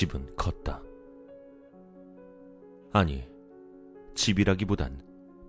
[0.00, 0.82] 집은 컸다.
[2.90, 3.28] 아니,
[4.14, 4.98] 집이라기보단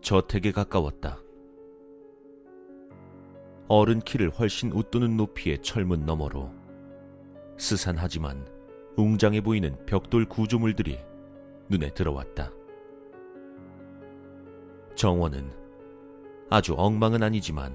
[0.02, 1.22] 저택에 가까웠다.
[3.70, 6.52] 어른 키를 훨씬 웃도는 높이의 철문 너머로
[7.58, 8.46] 스산하지만
[8.98, 11.00] 웅장해 보이는 벽돌 구조물들이
[11.70, 12.52] 눈에 들어왔다.
[14.96, 15.50] 정원은
[16.50, 17.74] 아주 엉망은 아니지만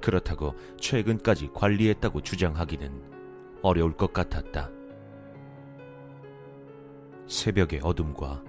[0.00, 4.75] 그렇다고 최근까지 관리했다고 주장하기는 어려울 것 같았다.
[7.26, 8.42] 새벽의 어둠과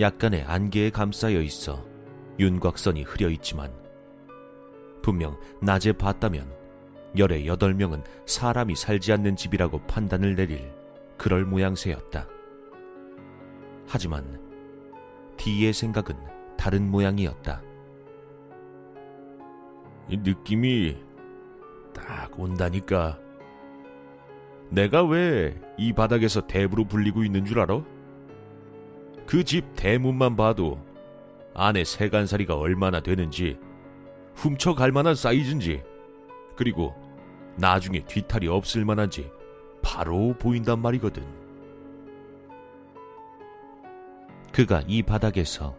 [0.00, 1.84] 약간의 안개에 감싸여 있어
[2.38, 3.72] 윤곽선이 흐려 있지만
[5.02, 6.52] 분명 낮에 봤다면
[7.16, 10.70] 열의 여덟 명은 사람이 살지 않는 집이라고 판단을 내릴
[11.16, 12.28] 그럴 모양새였다.
[13.86, 14.40] 하지만
[15.36, 16.16] 디의 생각은
[16.56, 17.62] 다른 모양이었다.
[20.08, 20.96] 느낌이
[21.94, 23.25] 딱 온다니까.
[24.70, 27.82] 내가 왜 이 바닥에서 대부로 불리고 있는 줄 알아?
[29.26, 30.80] 그 집 대문만 봐도
[31.54, 33.58] 안에 세간살이가 얼마나 되는지,
[34.34, 35.82] 훔쳐갈 만한 사이즈인지,
[36.54, 36.94] 그리고
[37.56, 39.30] 나중에 뒤탈이 없을 만한지
[39.82, 41.24] 바로 보인단 말이거든.
[44.52, 45.76] 그가 이 바닥에서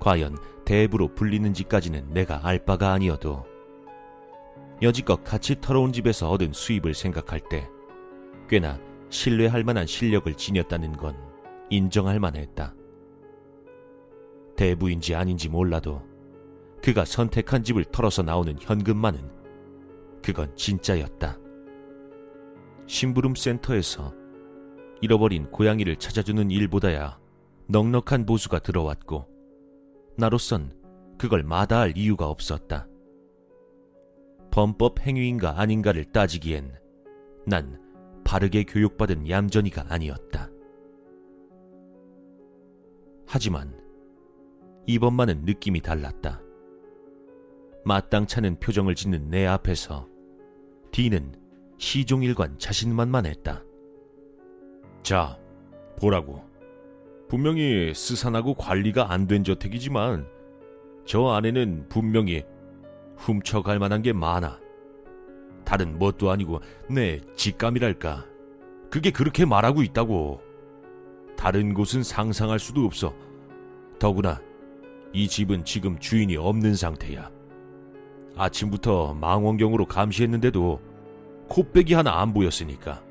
[0.00, 3.44] 과연 대부로 불리는지까지는 내가 알 바가 아니어도
[4.82, 7.68] 여지껏 같이 털어온 집에서 얻은 수입을 생각할 때
[8.48, 8.78] 꽤나
[9.10, 11.16] 신뢰할 만한 실력을 지녔다는 건
[11.70, 12.74] 인정할 만했다.
[14.56, 16.02] 대부인지 아닌지 몰라도
[16.82, 19.30] 그가 선택한 집을 털어서 나오는 현금만은
[20.22, 21.38] 그건 진짜였다.
[22.86, 24.14] 심부름 센터에서
[25.00, 27.18] 잃어버린 고양이를 찾아주는 일보다야
[27.68, 29.26] 넉넉한 보수가 들어왔고
[30.16, 30.72] 나로선
[31.18, 32.86] 그걸 마다할 이유가 없었다.
[34.50, 36.78] 범법 행위인가 아닌가를 따지기엔
[37.46, 37.83] 난
[38.24, 40.50] 바르게 교육받은 얌전이가 아니었다.
[43.26, 43.78] 하지만
[44.86, 46.40] 이번만은 느낌이 달랐다.
[47.84, 50.08] 마땅찮은 표정을 짓는 내 앞에서
[50.90, 51.34] 디는
[51.78, 53.62] 시종일관 자신만만했다.
[55.02, 55.38] 자,
[55.98, 56.42] 보라고.
[57.28, 60.26] 분명히 스산하고 관리가 안 된 저택이지만
[61.04, 62.44] 저 안에는 분명히
[63.16, 64.60] 훔쳐갈 만한 게 많아.
[65.64, 68.26] 다른 뭣도 아니고 내 직감이랄까.
[68.90, 70.40] 그게 그렇게 말하고 있다고.
[71.36, 73.14] 다른 곳은 상상할 수도 없어.
[73.98, 74.40] 더구나
[75.12, 77.30] 이 집은 지금 주인이 없는 상태야.
[78.36, 80.80] 아침부터 망원경으로 감시했는데도
[81.48, 83.02] 코빼기 하나 안 보였으니까.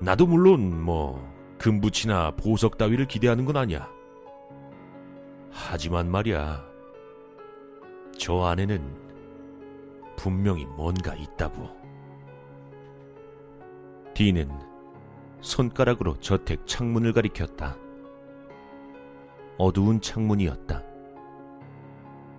[0.00, 1.26] 나도 물론 뭐
[1.58, 3.88] 금붙이나 보석 따위를 기대하는 건 아니야.
[5.50, 6.64] 하지만 말이야.
[8.18, 9.05] 저 안에는
[10.16, 11.68] 분명히 뭔가 있다고.
[14.14, 14.50] 디는
[15.40, 17.76] 손가락으로 저택 창문을 가리켰다.
[19.58, 20.82] 어두운 창문이었다.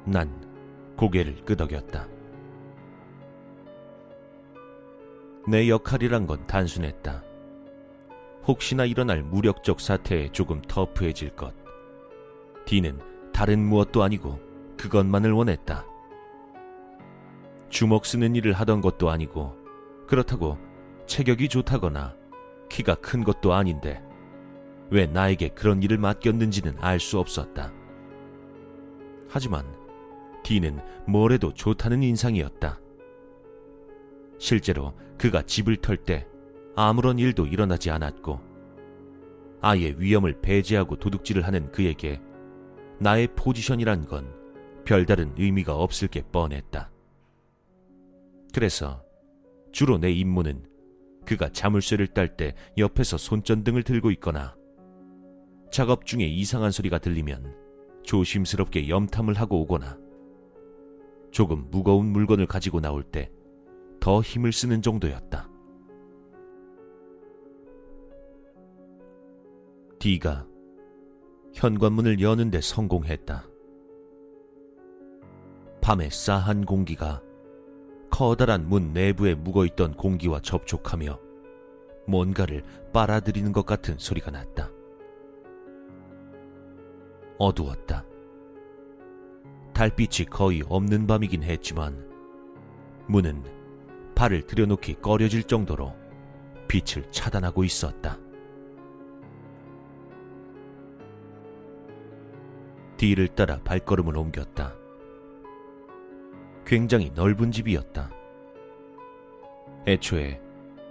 [0.06, 0.30] 난
[0.98, 2.08] 고개를 끄덕였다.
[5.48, 7.24] 내 역할이란 건 단순했다.
[8.46, 11.54] 혹시나 일어날 무력적 사태에 조금 터프해질 것.
[12.66, 13.00] 디는
[13.34, 14.40] 다른 무엇도 아니고
[14.78, 15.86] 그것만을 원했다.
[17.70, 19.56] 주먹 쓰는 일을 하던 것도 아니고
[20.08, 20.58] 그렇다고
[21.06, 22.16] 체격이 좋다거나
[22.70, 24.02] 키가 큰 것도 아닌데
[24.90, 27.74] 왜 나에게 그런 일을 맡겼는지는 알 수 없었다.
[29.30, 29.66] 하지만
[30.44, 32.80] 디는 뭘 해도 좋다는 인상이었다.
[34.40, 36.26] 실제로 그가 집을 털 때
[36.76, 38.40] 아무런 일도 일어나지 않았고
[39.60, 42.22] 아예 위험을 배제하고 도둑질을 하는 그에게
[43.00, 44.34] 나의 포지션이란 건
[44.86, 46.92] 별다른 의미가 없을 게 뻔했다.
[48.58, 49.06] 그래서
[49.72, 50.66] 주로 내 임무는
[51.28, 54.56] 그가 자물쇠를 딸 때 옆에서 손전등을 들고 있거나
[55.72, 57.56] 작업 중에 이상한 소리가 들리면
[58.02, 60.00] 조심스럽게 염탐을 하고 오거나
[61.30, 63.30] 조금 무거운 물건을 가지고 나올 때
[64.00, 65.48] 더 힘을 쓰는 정도였다.
[70.00, 70.48] D가
[71.54, 73.46] 현관문을 여는데 성공했다.
[75.82, 77.22] 밤의 싸한 공기가
[78.10, 81.20] 커다란 문 내부에 묵어있던 공기와 접촉하며
[82.08, 82.64] 뭔가를
[82.94, 84.72] 빨아들이는 것 같은 소리가 났다.
[87.38, 88.06] 어두웠다.
[89.74, 92.08] 달빛이 거의 없는 밤이긴 했지만
[93.08, 93.44] 문은
[94.16, 95.94] 발을 들여놓기 꺼려질 정도로
[96.68, 98.18] 빛을 차단하고 있었다.
[102.98, 104.74] 뒤를 따라 발걸음을 옮겼다.
[106.68, 108.12] 굉장히 넓은 집이었다.
[109.88, 110.42] 애초에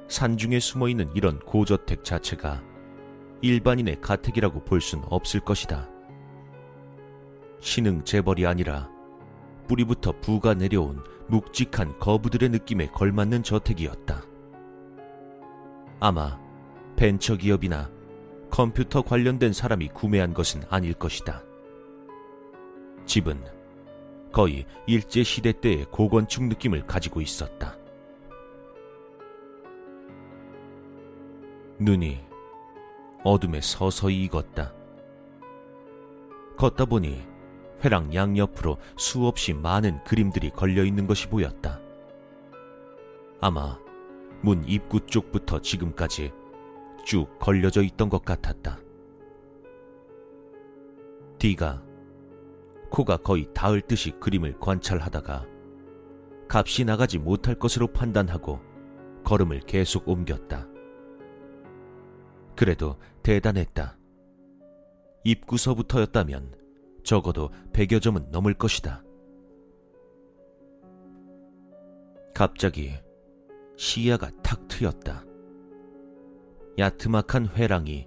[0.08, 2.62] 산중에 숨어 있는 이런 고저택 자체가
[3.42, 5.86] 일반인의 가택이라고 볼 순 없을 것이다.
[7.60, 8.88] 신흥 재벌이 아니라
[9.68, 14.22] 뿌리부터 부가 내려온 묵직한 거부들의 느낌에 걸맞는 저택이었다.
[16.00, 16.40] 아마
[16.96, 17.90] 벤처 기업이나
[18.50, 21.42] 컴퓨터 관련된 사람이 구매한 것은 아닐 것이다.
[23.04, 23.55] 집은
[24.36, 27.74] 거의 일제시대 때의 고건축 느낌을 가지고 있었다.
[31.78, 32.20] 눈이
[33.24, 34.74] 어둠에 서서히 익었다.
[36.58, 37.26] 걷다 보니
[37.82, 41.80] 회랑 양옆으로 수없이 많은 그림들이 걸려 있는 것이 보였다.
[43.40, 43.78] 아마
[44.42, 46.30] 문 입구 쪽부터 지금까지
[47.06, 48.80] 쭉 걸려져 있던 것 같았다.
[51.38, 51.85] 디가
[52.90, 55.46] 코가 거의 닿을 듯이 그림을 관찰하다가
[56.48, 58.60] 값이 나가지 못할 것으로 판단하고
[59.24, 60.68] 걸음을 계속 옮겼다.
[62.54, 63.98] 그래도 대단했다.
[65.24, 66.54] 입구서부터였다면
[67.02, 69.02] 적어도 100여 점은 넘을 것이다.
[72.34, 72.92] 갑자기
[73.76, 75.24] 시야가 탁 트였다.
[76.78, 78.06] 야트막한 회랑이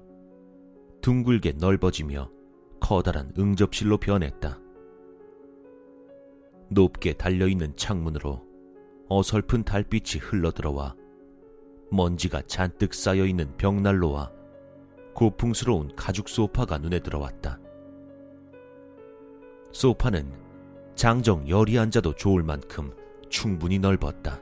[1.01, 2.29] 둥글게 넓어지며
[2.79, 4.59] 커다란 응접실로 변했다.
[6.69, 8.47] 높게 달려있는 창문으로
[9.09, 10.95] 어설픈 달빛이 흘러들어와
[11.91, 14.31] 먼지가 잔뜩 쌓여있는 벽난로와
[15.13, 17.59] 고풍스러운 가죽 소파가 눈에 들어왔다.
[19.71, 20.31] 소파는
[20.95, 22.91] 장정 열이 앉아도 좋을 만큼
[23.29, 24.39] 충분히 넓었다.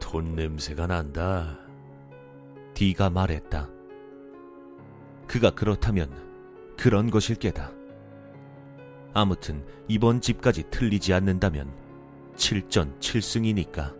[0.00, 1.58] 돈 냄새가 난다.
[2.74, 3.68] 디가 말했다.
[5.26, 6.10] 그가 그렇다면
[6.76, 7.72] 그런 것일 게다.
[9.14, 11.72] 아무튼 이번 집까지 틀리지 않는다면
[12.34, 13.94] 7전 7승이니까.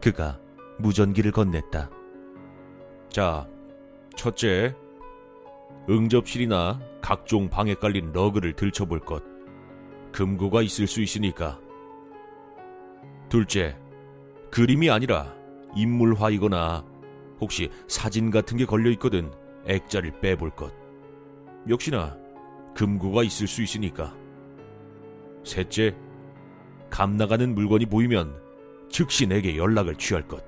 [0.00, 0.38] 그가
[0.78, 1.90] 무전기를 건넸다.
[3.08, 3.48] 자,
[4.16, 4.76] 첫째,
[5.90, 9.22] 응접실이나 각종 방에 깔린 러그를 들춰볼 것.
[10.12, 11.60] 금고가 있을 수 있으니까.
[13.28, 13.76] 둘째,
[14.52, 15.34] 그림이 아니라
[15.74, 16.84] 인물화이거나
[17.40, 19.32] 혹시 사진 같은 게 걸려 있거든
[19.66, 20.72] 액자를 빼볼 것.
[21.68, 22.23] 역시나
[22.74, 24.14] 금고가 있을 수 있으니까.
[25.44, 25.94] 셋째,
[26.90, 28.40] 감 나가는 물건이 보이면
[28.88, 30.44] 즉시 내게 연락을 취할 것.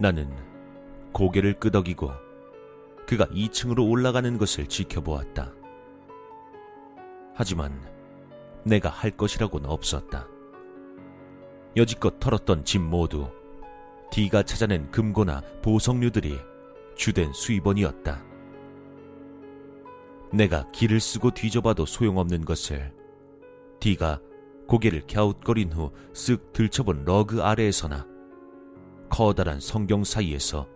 [0.00, 0.30] 나는
[1.12, 2.10] 고개를 끄덕이고
[3.06, 5.52] 그가 2층으로 올라가는 것을 지켜보았다.
[7.34, 7.80] 하지만
[8.64, 10.28] 내가 할 것이라고는 없었다.
[11.76, 13.30] 여지껏 털었던 집 모두
[14.10, 16.38] D가 찾아낸 금고나 보석류들이
[16.96, 18.27] 주된 수입원이었다.
[20.32, 22.92] 내가 길을 쓰고 뒤져봐도 소용없는 것을
[23.80, 24.20] D가
[24.66, 28.06] 고개를 갸웃거린 후 쓱 들춰본 러그 아래에서나
[29.08, 30.68] 커다란 성경 사이에서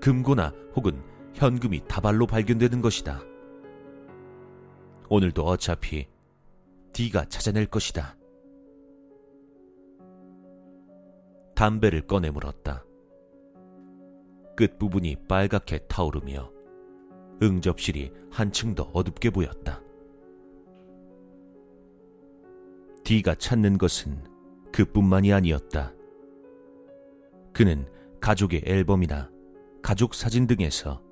[0.00, 1.02] 금고나 혹은
[1.34, 3.20] 현금이 다발로 발견되는 것이다.
[5.08, 6.06] 오늘도 어차피
[6.92, 8.16] D가 찾아낼 것이다.
[11.56, 12.84] 담배를 꺼내 물었다.
[14.56, 16.53] 끝부분이 빨갛게 타오르며
[17.42, 19.80] 응접실이 한층 더 어둡게 보였다.
[23.04, 24.24] D가 찾는 것은
[24.72, 25.92] 그뿐만이 아니었다.
[27.52, 27.86] 그는
[28.20, 29.30] 가족의 앨범이나
[29.82, 31.02] 가족 사진 등에서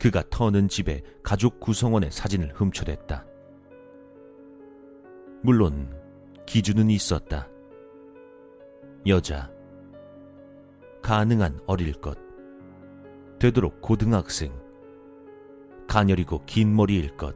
[0.00, 3.24] 그가 터는 집의 가족 구성원의 사진을 훔쳐댔다.
[5.42, 5.94] 물론
[6.46, 7.48] 기준은 있었다.
[9.06, 9.50] 여자,
[11.02, 12.18] 가능한 어릴 것,
[13.38, 14.52] 되도록 고등학생,
[15.88, 17.34] 가녀리고 긴 머리일 것,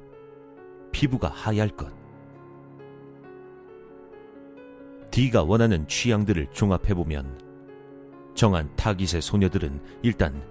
[0.92, 1.90] 피부가 하얄 것.
[5.10, 10.46] D가 원하는 취향들을 종합해보면 정한 타깃의 소녀들은 일단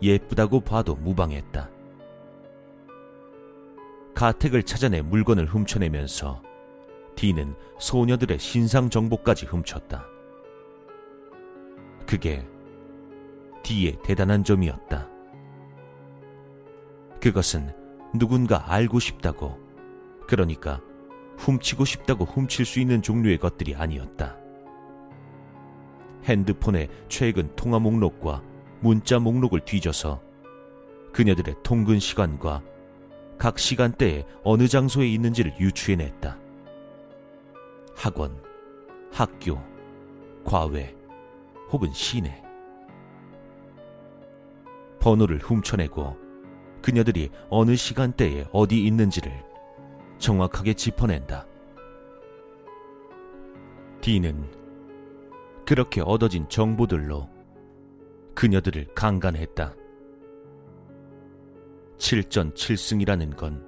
[0.00, 1.68] 예쁘다고 봐도 무방했다.
[4.14, 6.42] 가택을 찾아내 물건을 훔쳐내면서
[7.16, 10.06] D는 소녀들의 신상 정보까지 훔쳤다.
[12.06, 12.46] 그게
[13.62, 15.09] D의 대단한 점이었다.
[17.20, 17.72] 그것은
[18.14, 19.58] 누군가 알고 싶다고,
[20.26, 20.80] 그러니까
[21.36, 24.36] 훔치고 싶다고 훔칠 수 있는 종류의 것들이 아니었다.
[26.24, 28.42] 핸드폰의 최근 통화 목록과
[28.80, 30.22] 문자 목록을 뒤져서
[31.12, 32.62] 그녀들의 통근 시간과
[33.38, 36.38] 각 시간대에 어느 장소에 있는지를 유추해냈다.
[37.96, 38.42] 학원,
[39.12, 39.58] 학교,
[40.44, 40.94] 과외,
[41.70, 42.42] 혹은 시내.
[45.00, 46.29] 번호를 훔쳐내고
[46.82, 49.32] 그녀들이 어느 시간대에 어디 있는지를
[50.18, 51.46] 정확하게 짚어낸다.
[54.00, 54.50] D는
[55.66, 57.28] 그렇게 얻어진 정보들로
[58.34, 59.74] 그녀들을 강간했다.
[61.98, 63.64] 7전 7승이라는 건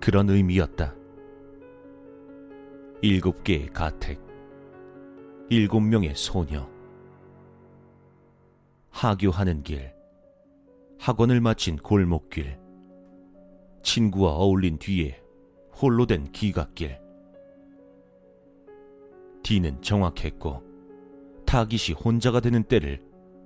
[0.00, 0.96] 그런 의미였다.
[3.02, 4.20] 일곱 개의 가택,
[5.48, 6.68] 일곱 명의 소녀,
[8.90, 9.92] 하교하는 길,
[11.02, 12.60] 학원을 마친 골목길,
[13.82, 15.20] 친구와 어울린 뒤에
[15.74, 16.96] 홀로 된 기갓길.
[19.42, 20.62] 디는 정확했고
[21.44, 23.02] 타깃이 혼자가 되는 때를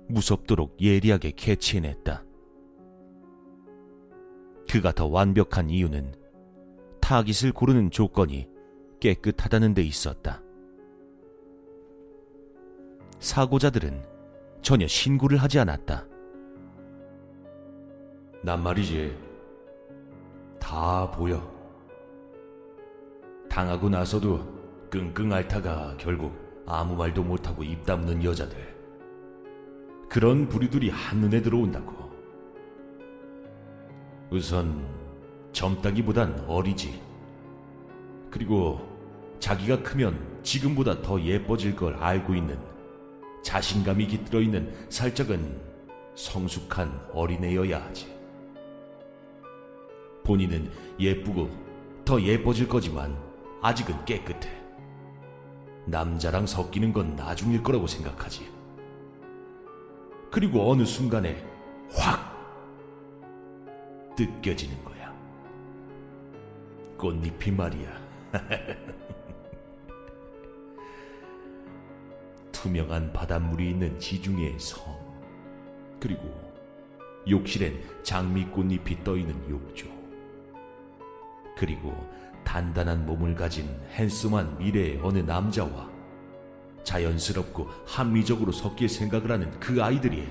[0.07, 2.23] 무섭도록 예리하게 캐치해냈다.
[4.69, 6.13] 그가 더 완벽한 이유는
[7.01, 8.47] 타깃을 고르는 조건이
[8.99, 10.43] 깨끗하다는 데 있었다.
[13.17, 14.03] 사고자들은
[14.61, 16.16] 전혀 신고를 하지 않았다.
[18.41, 19.17] 난 말이지.
[20.59, 21.55] 다 보여.
[23.49, 26.33] 당하고 나서도 끙끙 앓다가 결국
[26.65, 28.75] 아무 말도 못하고 입 다무는 여자들.
[30.09, 32.11] 그런 부류들이 한눈에 들어온다고.
[34.29, 34.85] 우선
[35.51, 37.01] 젊다기보단 어리지.
[38.29, 38.87] 그리고
[39.39, 42.57] 자기가 크면 지금보다 더 예뻐질 걸 알고 있는
[43.43, 45.59] 자신감이 깃들어 있는 살짝은
[46.15, 48.16] 성숙한 어린애여야 하지.
[50.27, 50.69] 본인은
[50.99, 51.49] 예쁘고
[52.03, 53.17] 더 예뻐질 거지만
[53.61, 54.51] 아직은 깨끗해.
[55.85, 58.51] 남자랑 섞이는 건 나중일 거라고 생각하지.
[60.29, 61.41] 그리고 어느 순간에
[61.91, 62.35] 확
[64.17, 65.15] 뜯겨지는 거야.
[66.97, 68.07] 꽃잎이 말이야.
[72.51, 74.93] 투명한 바닷물이 있는 지중해의 섬.
[76.01, 76.23] 그리고
[77.29, 79.96] 욕실엔 장미꽃잎이 떠있는 욕조.
[81.57, 81.93] 그리고
[82.43, 85.89] 단단한 몸을 가진 핸섬한 미래의 어느 남자와
[86.83, 90.29] 자연스럽고 합리적으로 섞일 생각을 하는 그 아이들이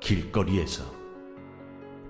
[0.00, 0.84] 길거리에서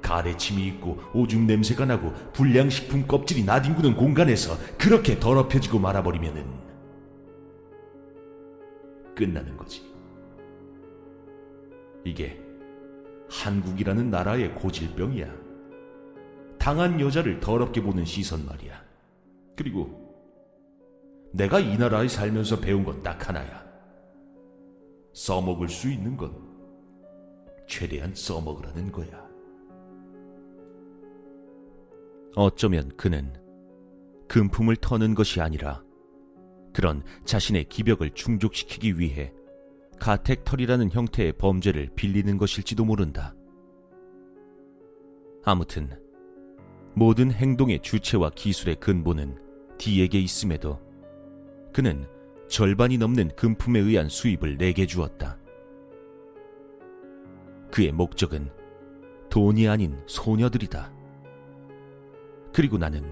[0.03, 6.45] 가래침이 있고 오줌 냄새가 나고 불량식품 껍질이 나뒹구는 공간에서 그렇게 더럽혀지고 말아버리면은
[9.15, 9.83] 끝나는 거지.
[12.05, 12.39] 이게
[13.31, 15.44] 한국이라는 나라의 고질병이야.
[16.65, 18.83] 당한 여자를 더럽게 보는 시선 말이야.
[19.55, 20.17] 그리고
[21.31, 23.63] 내가 이 나라에 살면서 배운 건 딱 하나야.
[25.13, 26.35] 써먹을 수 있는 건
[27.69, 29.29] 최대한 써먹으라는 거야.
[32.35, 33.31] 어쩌면 그는
[34.29, 35.85] 금품을 터는 것이 아니라
[36.73, 39.35] 그런 자신의 기벽을 충족시키기 위해
[40.01, 43.35] 가택털이라는 형태의 범죄를 빌리는 것일지도 모른다.
[45.45, 46.03] 아무튼
[46.95, 49.37] 모든 행동의 주체와 기술의 근본은
[49.79, 50.81] D에게 있음에도
[51.73, 52.07] 그는
[52.49, 55.39] 절반이 넘는 금품에 의한 수입을 내게 주었다.
[57.73, 58.49] 그의 목적은
[59.29, 60.93] 돈이 아닌 소녀들이다.
[62.53, 63.03] 그리고 나는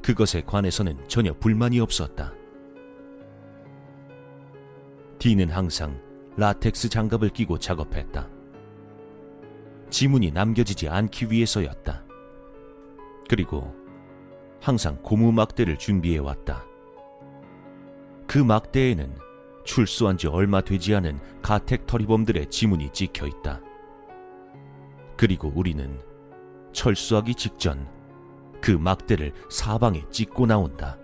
[0.00, 2.32] 그것에 관해서는 전혀 불만이 없었다.
[5.18, 6.00] D는 항상
[6.38, 8.30] 라텍스 장갑을 끼고 작업했다.
[9.90, 12.06] 지문이 남겨지지 않기 위해서였다.
[13.32, 13.74] 그리고
[14.60, 16.66] 항상 고무 막대를 준비해 왔다.
[18.26, 19.16] 그 막대에는
[19.64, 23.62] 출소한 지 얼마 되지 않은 가택 터리범들의 지문이 찍혀 있다.
[25.16, 25.98] 그리고 우리는
[26.74, 27.88] 철수하기 직전
[28.60, 30.98] 그 막대를 사방에 찍고 나온다.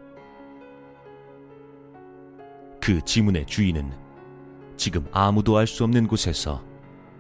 [2.79, 3.91] 그 지문의 주인은
[4.77, 6.63] 지금 아무도 알 수 없는 곳에서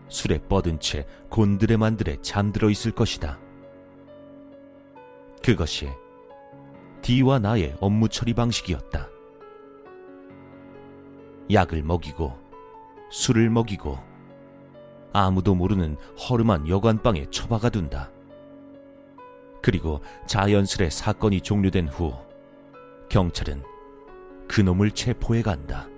[0.09, 3.48] 술에 뻗은 채 곤드레만드레 잠들어 있을 것이다.
[5.42, 5.88] 그것이
[7.02, 9.09] D와 나의 업무 처리 방식이었다.
[11.50, 12.37] 약을 먹이고
[13.11, 13.99] 술을 먹이고
[15.12, 18.11] 아무도 모르는 허름한 여관방에 처박아 둔다.
[19.62, 22.12] 그리고 자연스레 사건이 종료된 후
[23.09, 23.62] 경찰은
[24.47, 25.88] 그놈을 체포해 간다.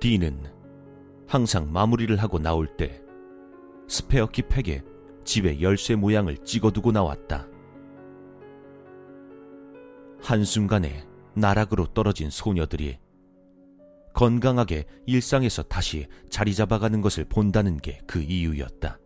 [0.00, 0.52] D는
[1.26, 3.00] 항상 마무리를 하고 나올 때
[3.88, 4.82] 스페어키 팩에
[5.24, 7.48] 집의 열쇠 모양을 찍어두고 나왔다.
[10.20, 12.98] 한순간에 나락으로 떨어진 소녀들이
[14.14, 18.98] 건강하게 일상에서 다시 자리 잡아가는 것을 본다는 게 그 이유였다.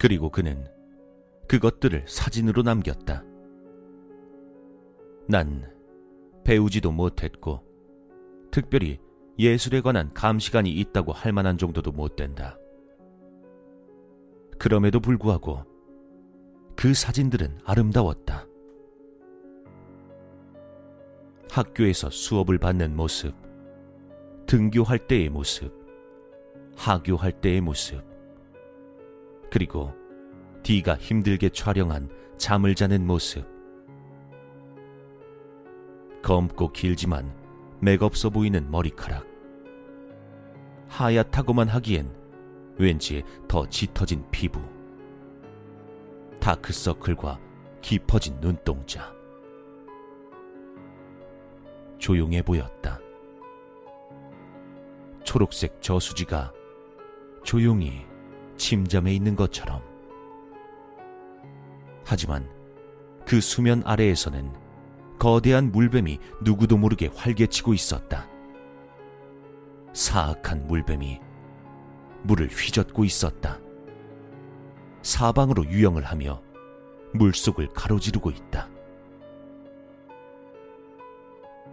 [0.00, 0.66] 그리고 그는
[1.48, 3.24] 그것들을 사진으로 남겼다.
[5.28, 5.70] 난
[6.44, 7.62] 배우지도 못했고,
[8.50, 8.98] 특별히
[9.38, 12.58] 예술에 관한 감시관이 있다고 할 만한 정도도 못 된다.
[14.58, 15.64] 그럼에도 불구하고
[16.74, 18.46] 그 사진들은 아름다웠다.
[21.50, 23.34] 학교에서 수업을 받는 모습,
[24.46, 25.72] 등교할 때의 모습,
[26.76, 28.02] 하교할 때의 모습,
[29.50, 29.94] 그리고
[30.62, 33.46] D가 힘들게 촬영한 잠을 자는 모습.
[36.22, 37.32] 검고 길지만
[37.80, 39.24] 맥없어 보이는 머리카락.
[40.88, 42.10] 하얗다고만 하기엔
[42.78, 44.60] 왠지 더 짙어진 피부.
[46.40, 47.40] 다크서클과
[47.80, 49.14] 깊어진 눈동자.
[51.98, 53.00] 조용해 보였다.
[55.24, 56.52] 초록색 저수지가
[57.42, 58.06] 조용히
[58.56, 59.82] 침잠해 있는 것처럼.
[62.04, 62.48] 하지만
[63.26, 64.52] 그 수면 아래에서는
[65.18, 68.28] 거대한 물뱀이 누구도 모르게 활개치고 있었다.
[69.92, 71.25] 사악한 물뱀이
[72.26, 73.60] 물을 휘젓고 있었다.
[75.02, 76.42] 사방으로 유영을 하며
[77.14, 78.68] 물속을 가로지르고 있다.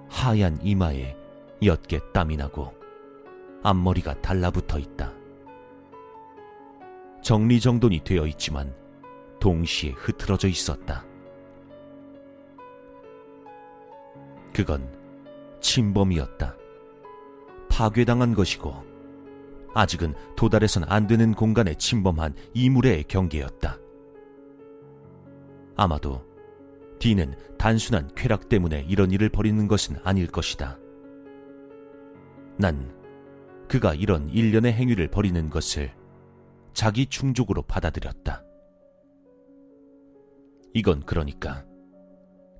[0.07, 1.17] 하얀 이마에
[1.62, 2.74] 옅게 땀이 나고
[3.63, 5.12] 앞머리가 달라붙어 있다.
[7.24, 8.75] 정리정돈이 되어 있지만
[9.39, 11.03] 동시에 흐트러져 있었다.
[14.53, 14.88] 그건
[15.62, 16.55] 침범이었다.
[17.69, 18.93] 파괴당한 것이고
[19.74, 23.77] 아직은 도달해선 안 되는 공간에 침범한 이물의 경계였다.
[25.75, 26.24] 아마도
[27.00, 30.77] 디는 단순한 쾌락 때문에 이런 일을 벌이는 것은 아닐 것이다.
[32.58, 32.94] 난
[33.68, 35.92] 그가 이런 일련의 행위를 벌이는 것을
[36.74, 38.44] 자기 충족으로 받아들였다.
[40.74, 41.65] 이건 그러니까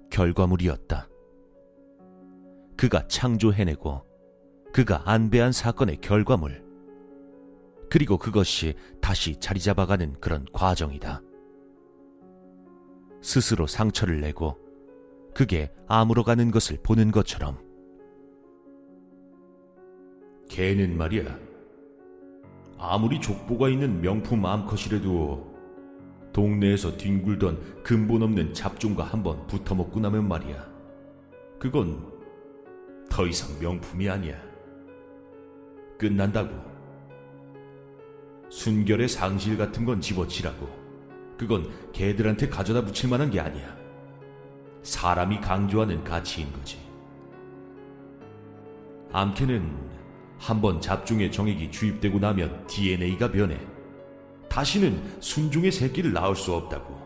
[0.10, 1.08] 결과물이었다.
[2.76, 4.04] 그가 창조해내고
[4.74, 6.64] 그가 안배한 사건의 결과물.
[7.94, 11.22] 그리고 그것이 다시 자리 잡아가는 그런 과정이다.
[13.22, 14.58] 스스로 상처를 내고
[15.36, 17.60] 그게 아물어가는 것을 보는 것처럼.
[20.50, 21.38] 걔는 말이야.
[22.80, 25.54] 아무리 족보가 있는 명품 암컷이라도
[26.34, 30.68] 동네에서 뒹굴던 근본 없는 잡종과 한번 붙어먹고 나면 말이야.
[31.60, 32.12] 그건
[33.08, 34.42] 더 이상 명품이 아니야.
[36.00, 36.73] 끝난다고.
[38.54, 40.70] 순결의 상실 같은 건 집어치라고.
[41.38, 43.76] 그건 개들한테 가져다 붙일 만한 게 아니야.
[44.84, 46.78] 사람이 강조하는 가치인 거지.
[49.12, 49.92] 암캐는
[50.38, 53.60] 한번 잡종의 정액이 주입되고 나면 DNA가 변해.
[54.50, 57.02] 다시는 순종의 새끼를 낳을 수 없다고.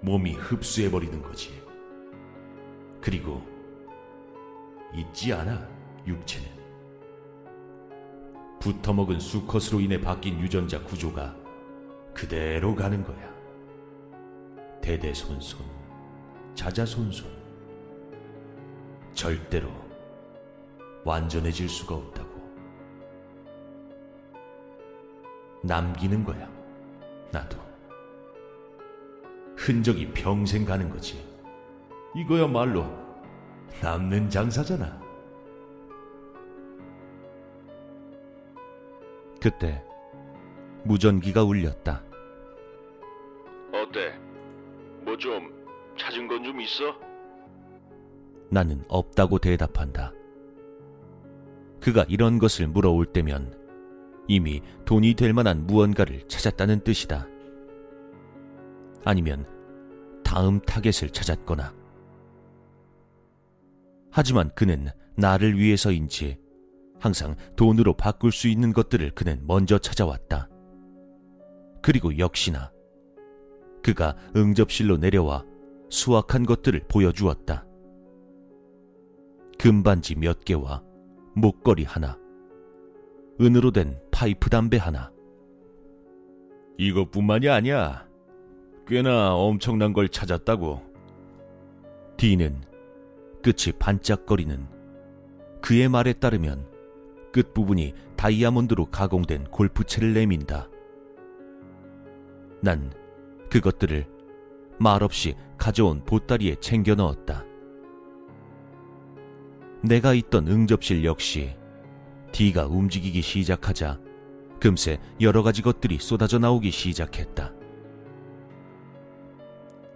[0.00, 1.52] 몸이 흡수해버리는 거지.
[3.02, 3.46] 그리고
[4.94, 5.68] 있지 않아,
[6.06, 6.59] 육체는.
[8.60, 11.34] 붙어먹은 수컷으로 인해 바뀐 유전자 구조가
[12.12, 13.30] 그대로 가는 거야.
[14.82, 15.60] 대대손손,
[16.54, 17.40] 자자손손.
[19.14, 19.68] 절대로
[21.04, 22.30] 완전해질 수가 없다고.
[25.62, 26.48] 남기는 거야,
[27.32, 27.58] 나도.
[29.56, 31.26] 흔적이 평생 가는 거지.
[32.14, 32.86] 이거야말로
[33.82, 35.09] 남는 장사잖아.
[39.40, 39.82] 그때
[40.84, 42.02] 무전기가 울렸다.
[43.72, 44.12] 어때?
[45.04, 45.50] 뭐 좀
[45.98, 46.98] 찾은 건 좀 있어?
[48.50, 50.12] 나는 없다고 대답한다.
[51.80, 53.58] 그가 이런 것을 물어올 때면
[54.28, 57.26] 이미 돈이 될 만한 무언가를 찾았다는 뜻이다.
[59.04, 59.46] 아니면
[60.24, 61.74] 다음 타겟을 찾았거나.
[64.10, 66.38] 하지만 그는 나를 위해서인지
[67.00, 70.48] 항상 돈으로 바꿀 수 있는 것들을 그는 먼저 찾아왔다.
[71.82, 72.70] 그리고 역시나
[73.82, 75.44] 그가 응접실로 내려와
[75.88, 77.66] 수확한 것들을 보여주었다.
[79.58, 80.82] 금반지 몇 개와
[81.34, 82.18] 목걸이 하나,
[83.40, 85.10] 은으로 된 파이프 담배 하나.
[86.78, 88.06] 이것뿐만이 아니야.
[88.86, 90.82] 꽤나 엄청난 걸 찾았다고.
[92.16, 92.62] D는
[93.42, 94.66] 끝이 반짝거리는
[95.60, 96.69] 그의 말에 따르면
[97.32, 100.68] 끝부분이 다이아몬드로 가공된 골프채를 내민다.
[102.62, 102.92] 난
[103.50, 104.06] 그것들을
[104.78, 107.44] 말없이 가져온 보따리에 챙겨 넣었다.
[109.82, 111.56] 내가 있던 응접실 역시
[112.32, 113.98] D가 움직이기 시작하자
[114.60, 117.54] 금세 여러 가지 것들이 쏟아져 나오기 시작했다.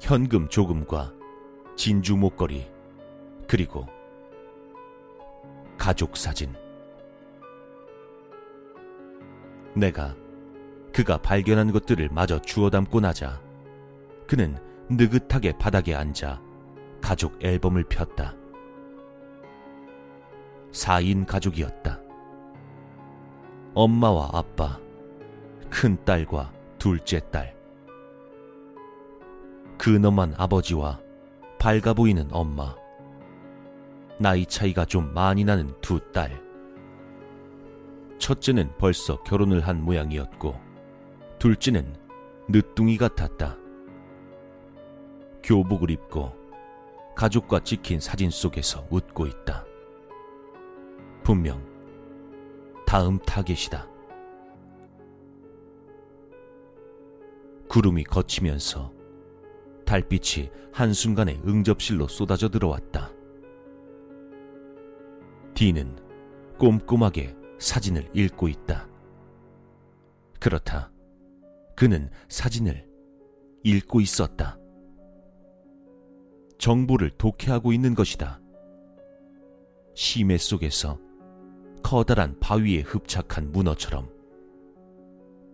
[0.01, 1.13] 현금 조금과
[1.77, 2.67] 진주 목걸이,
[3.47, 3.87] 그리고
[5.77, 6.64] 가족 사진.
[9.75, 10.15] 내가
[10.93, 13.41] 그가 발견한 것들을 마저 주워 담고 나자
[14.27, 14.57] 그는
[14.89, 16.41] 느긋하게 바닥에 앉아
[17.01, 18.35] 가족 앨범을 폈다.
[20.73, 22.01] 4인 가족이었다.
[23.75, 24.79] 엄마와 아빠,
[25.71, 27.55] 큰 딸과 둘째 딸.
[29.79, 31.01] 근엄한 아버지와
[31.59, 32.75] 밝아 보이는 엄마.
[34.19, 36.44] 나이 차이가 좀 많이 나는 두 딸.
[38.19, 40.55] 첫째는 벌써 결혼을 한 모양이었고,
[41.39, 41.97] 둘째는
[42.49, 43.59] 늦둥이 같았다.
[45.43, 46.33] 교복을 입고
[47.15, 49.65] 가족과 찍힌 사진 속에서 웃고 있다.
[51.23, 51.65] 분명
[52.87, 53.89] 다음 타겟이다.
[57.69, 58.93] 구름이 걷히면서
[59.85, 63.11] 달빛이 한순간에 응접실로 쏟아져 들어왔다.
[65.55, 65.97] 디는
[66.59, 68.87] 꼼꼼하게 사진을 읽고 있다.
[70.39, 70.93] 그렇다.
[71.75, 72.87] 그는 사진을
[73.63, 74.59] 읽고 있었다.
[76.59, 78.39] 정보를 독해하고 있는 것이다.
[79.95, 80.99] 심해 속에서
[81.83, 84.11] 커다란 바위에 흡착한 문어처럼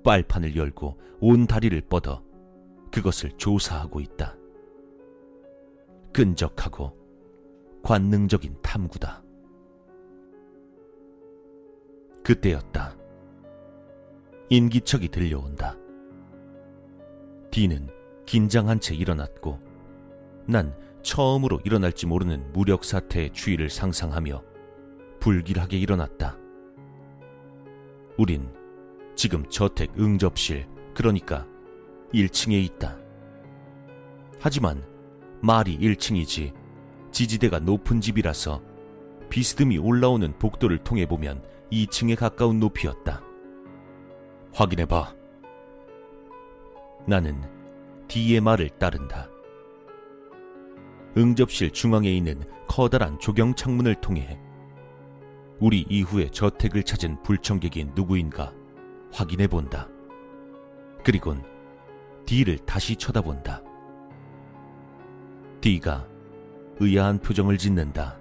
[0.02, 2.24] 빨판을 열고 온 다리를 뻗어
[2.90, 4.36] 그것을 조사하고 있다.
[6.12, 6.92] 끈적하고
[7.84, 9.29] 관능적인 탐구다.
[12.30, 12.96] 그때였다.
[14.50, 15.76] 인기척이 들려온다.
[17.50, 17.88] 디는
[18.24, 19.58] 긴장한 채 일어났고
[20.46, 24.44] 난 처음으로 일어날지 모르는 무력 사태의 추이를 상상하며
[25.18, 26.38] 불길하게 일어났다.
[28.16, 28.48] 우린
[29.16, 31.48] 지금 저택 응접실, 그러니까
[32.14, 32.96] 1층에 있다.
[34.38, 34.84] 하지만
[35.42, 36.54] 말이 1층이지
[37.10, 38.62] 지지대가 높은 집이라서
[39.30, 43.22] 비스듬히 올라오는 복도를 통해 보면 2층에 가까운 높이였다.
[44.52, 45.14] 확인해봐.
[47.06, 47.40] 나는
[48.08, 49.28] D의 말을 따른다.
[51.16, 54.38] 응접실 중앙에 있는 커다란 조경 창문을 통해
[55.58, 58.52] 우리 이후에 저택을 찾은 불청객이 누구인가
[59.12, 59.88] 확인해 본다.
[61.04, 61.42] 그리곤
[62.26, 63.62] D를 다시 쳐다본다.
[65.60, 66.06] D가
[66.78, 68.18] 의아한 표정을 짓는다.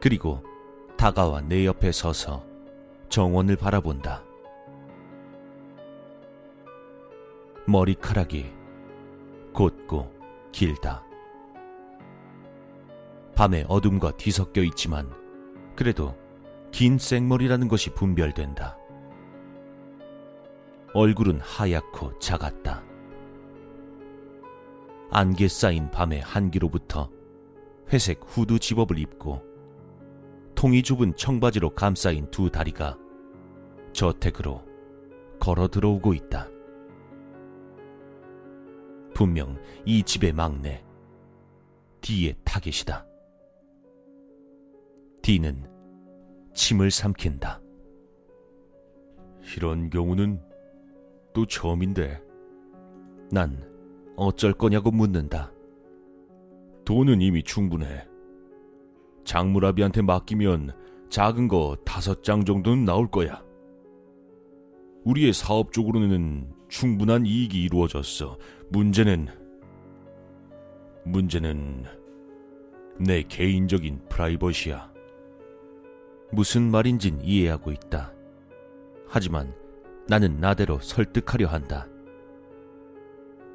[0.00, 0.42] 그리고
[0.96, 2.44] 다가와 내 옆에 서서
[3.08, 4.22] 정원을 바라본다.
[7.66, 8.52] 머리카락이
[9.52, 10.12] 곧고
[10.52, 11.04] 길다.
[13.34, 15.10] 밤의 어둠과 뒤섞여 있지만
[15.76, 16.16] 그래도
[16.70, 18.78] 긴 생머리라는 것이 분별된다.
[20.94, 22.82] 얼굴은 하얗고 작았다.
[25.10, 27.10] 안개 쌓인 밤의 한기로부터
[27.92, 29.51] 회색 후드 집업을 입고
[30.62, 32.96] 통이 좁은 청바지로 감싸인 두 다리가
[33.92, 34.64] 저택으로
[35.40, 36.48] 걸어 들어오고 있다.
[39.12, 40.84] 분명 이 집의 막내
[42.00, 43.04] D의 타겟이다.
[45.22, 45.68] D는
[46.54, 47.60] 침을 삼킨다.
[49.56, 50.40] 이런 경우는
[51.34, 52.22] 또 처음인데.
[53.32, 53.68] 난
[54.14, 55.52] 어쩔 거냐고 묻는다.
[56.84, 58.11] 돈은 이미 충분해.
[59.24, 60.72] 장무라비한테 맡기면
[61.10, 63.42] 작은 거 다섯 장 정도는 나올 거야.
[65.04, 68.38] 우리의 사업적으로는 충분한 이익이 이루어졌어.
[68.70, 69.26] 문제는,
[71.04, 71.84] 문제는
[72.98, 74.92] 내 개인적인 프라이버시야.
[76.30, 78.12] 무슨 말인진 이해하고 있다.
[79.06, 79.54] 하지만
[80.08, 81.86] 나는 나대로 설득하려 한다.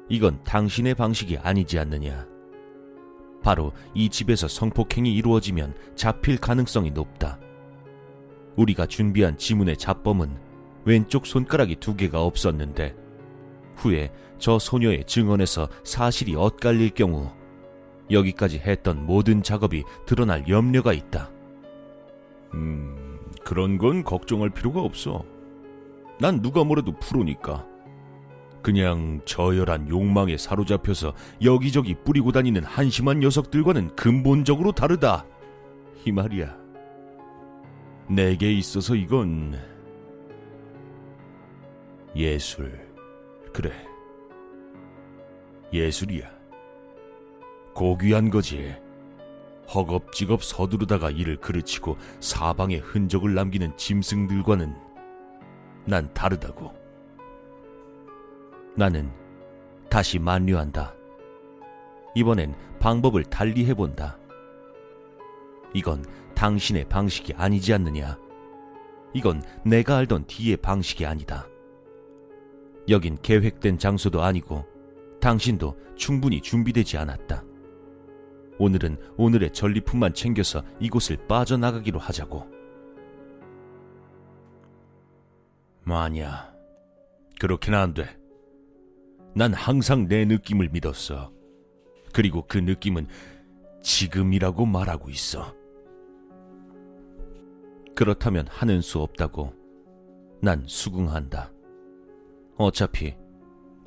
[0.08, 2.37] 이건 당신의 방식이 아니지 않느냐.
[3.42, 7.38] 바로 이 집에서 성폭행이 이루어지면 잡힐 가능성이 높다.
[8.56, 10.36] 우리가 준비한 지문의 잡범은
[10.84, 12.94] 왼쪽 손가락이 두 개가 없었는데
[13.76, 17.30] 후에 저 소녀의 증언에서 사실이 엇갈릴 경우
[18.10, 21.30] 여기까지 했던 모든 작업이 드러날 염려가 있다.
[22.54, 25.24] 음, 그런 건 걱정할 필요가 없어.
[26.18, 27.66] 난 누가 뭐래도 프로니까.
[28.68, 35.24] 그냥 저열한 욕망에 사로잡혀서 여기저기 뿌리고 다니는 한심한 녀석들과는 근본적으로 다르다.
[36.04, 36.54] 이 말이야.
[38.10, 39.58] 내게 있어서 이건
[42.14, 42.78] 예술.
[43.54, 43.72] 그래.
[45.72, 46.30] 예술이야.
[47.72, 48.74] 고귀한 거지.
[49.74, 54.76] 허겁지겁 서두르다가 이를 그르치고 사방에 흔적을 남기는 짐승들과는
[55.86, 56.77] 난 다르다고.
[58.78, 59.10] 나는
[59.90, 60.94] 다시 만류한다.
[62.14, 64.16] 이번엔 방법을 달리 해본다.
[65.74, 66.04] 이건
[66.36, 68.16] 당신의 방식이 아니지 않느냐.
[69.14, 71.48] 이건 내가 알던 D의 방식이 아니다.
[72.88, 74.64] 여긴 계획된 장소도 아니고
[75.20, 77.42] 당신도 충분히 준비되지 않았다.
[78.60, 82.46] 오늘은 오늘의 전리품만 챙겨서 이곳을 빠져나가기로 하자고.
[85.84, 86.52] 아니야.
[87.40, 88.17] 그렇게는 안 돼.
[89.38, 91.32] 난 항상 내 느낌을 믿었어.
[92.12, 93.06] 그리고 그 느낌은
[93.84, 95.54] 지금이라고 말하고 있어.
[97.94, 99.52] 그렇다면 하는 수 없다고.
[100.42, 101.52] 난 수긍한다.
[102.56, 103.14] 어차피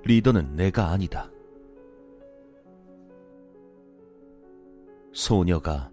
[0.05, 1.29] 리더는 내가 아니다.
[5.11, 5.91] 소녀가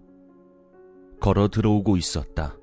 [1.19, 2.55] 걸어 들어오고 있었다.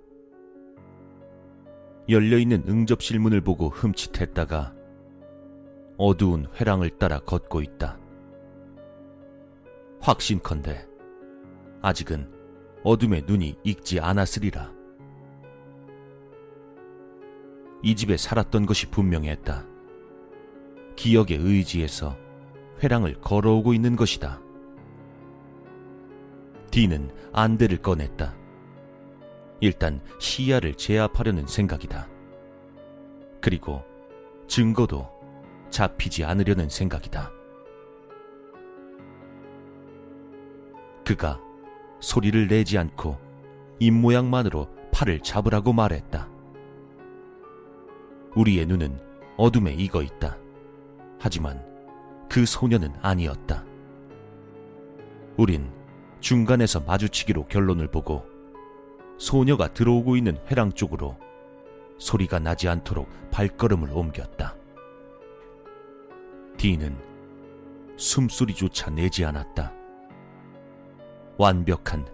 [2.08, 4.75] 열려있는 응접실 문을 보고 흠칫했다가
[5.98, 7.98] 어두운 회랑을 따라 걷고 있다.
[10.00, 10.86] 확신컨대
[11.82, 12.30] 아직은
[12.82, 14.72] 어둠의 눈이 익지 않았으리라.
[17.82, 19.64] 이 집에 살았던 것이 분명했다.
[20.96, 22.16] 기억의 의지에서
[22.82, 24.40] 회랑을 걸어오고 있는 것이다.
[26.70, 28.34] 디는 안대를 꺼냈다.
[29.60, 32.08] 일단 시야를 제압하려는 생각이다.
[33.40, 33.82] 그리고
[34.46, 35.15] 증거도
[35.70, 37.30] 잡히지 않으려는 생각이다.
[41.04, 41.40] 그가
[42.00, 43.16] 소리를 내지 않고
[43.78, 46.28] 입모양만으로 팔을 잡으라고 말했다.
[48.34, 48.98] 우리의 눈은
[49.36, 50.36] 어둠에 익어 있다.
[51.18, 51.64] 하지만
[52.28, 53.64] 그 소녀는 아니었다.
[55.36, 55.70] 우린
[56.20, 58.24] 중간에서 마주치기로 결론을 보고
[59.18, 61.16] 소녀가 들어오고 있는 회랑 쪽으로
[61.98, 64.56] 소리가 나지 않도록 발걸음을 옮겼다.
[66.56, 66.96] 디는
[67.96, 69.72] 숨소리조차 내지 않았다.
[71.38, 72.06] 완벽한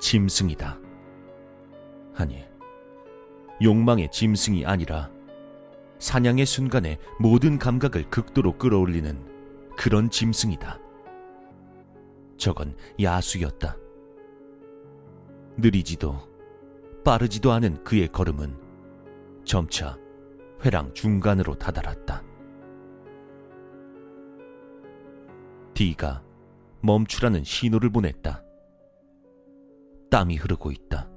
[0.00, 0.78] 짐승이다.
[2.16, 2.44] 아니,
[3.62, 5.10] 욕망의 짐승이 아니라
[5.98, 9.18] 사냥의 순간에 모든 감각을 극도로 끌어올리는
[9.76, 10.78] 그런 짐승이다.
[12.36, 13.76] 저건 야수였다.
[15.56, 16.18] 느리지도
[17.04, 18.56] 빠르지도 않은 그의 걸음은
[19.44, 19.96] 점차
[20.64, 22.22] 회랑 중간으로 다다랐다.
[25.74, 26.22] D가
[26.82, 28.44] 멈추라는 신호를 보냈다.
[30.10, 31.10] 땀이 흐르고 있다.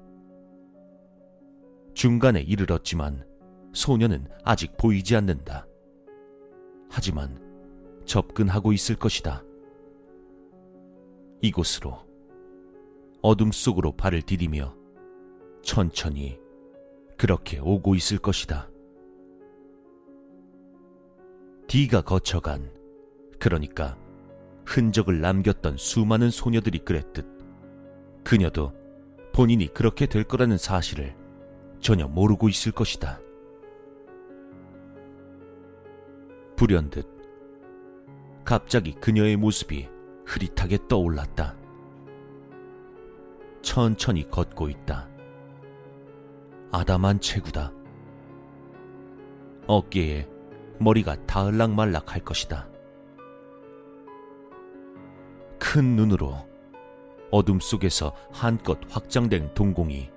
[1.93, 3.25] 중간에 이르렀지만
[3.73, 5.67] 소녀는 아직 보이지 않는다.
[6.89, 7.39] 하지만
[8.05, 9.43] 접근하고 있을 것이다.
[11.41, 11.99] 이곳으로
[13.21, 14.75] 어둠 속으로 발을 디디며
[15.61, 16.39] 천천히
[17.17, 18.69] 그렇게 오고 있을 것이다.
[21.67, 22.71] D가 거쳐간,
[23.39, 23.97] 그러니까
[24.67, 27.25] 흔적을 남겼던 수많은 소녀들이 그랬듯
[28.25, 28.73] 그녀도
[29.33, 31.15] 본인이 그렇게 될 거라는 사실을
[31.79, 33.21] 전혀 모르고 있을 것이다.
[36.57, 37.07] 불현듯
[38.43, 39.87] 갑자기 그녀의 모습이
[40.25, 41.55] 흐릿하게 떠올랐다.
[43.61, 45.07] 천천히 걷고 있다.
[46.73, 47.71] 아담한 체구다.
[49.67, 50.27] 어깨에
[50.79, 52.67] 머리가 닿을락말락 할 것이다.
[55.69, 56.33] 큰 눈으로
[57.29, 60.09] 어둠 속에서 한껏 확장된 동공이